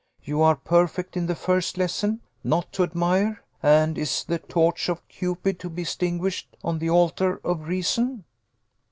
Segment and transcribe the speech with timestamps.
[0.23, 3.43] You are perfect in the first lesson not to admire.
[3.61, 8.23] And is the torch of Cupid to be extinguished on the altar of Reason?"